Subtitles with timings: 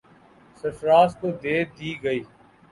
[0.59, 2.21] سرفراز کو دے دی گئی۔